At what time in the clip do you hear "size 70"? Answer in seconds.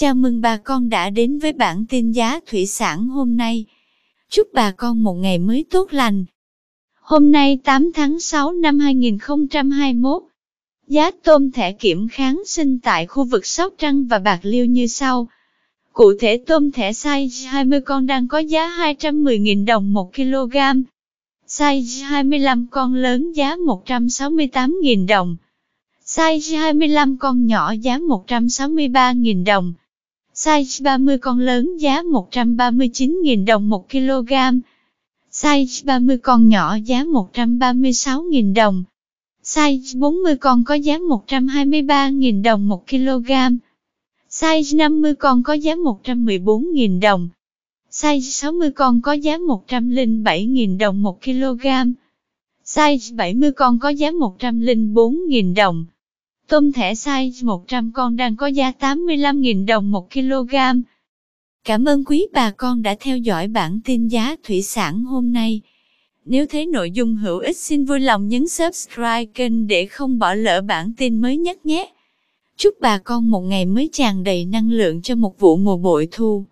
52.64-53.52